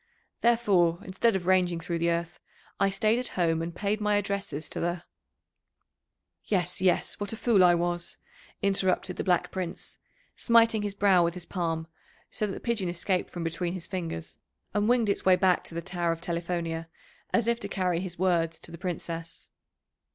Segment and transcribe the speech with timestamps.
[0.41, 2.39] Therefore, instead of ranging through the earth,
[2.79, 5.03] I stayed at home and paid my addresses to the"
[6.43, 8.17] "Yes, yes, what a fool I was!"
[8.63, 9.99] interrupted the Black Prince,
[10.35, 11.85] smiting his brow with his palm,
[12.31, 14.39] so that the pigeon escaped from between his fingers,
[14.73, 16.87] and winged its way back to the Tower of Telifonia
[17.31, 19.51] as if to carry his words to the Princess.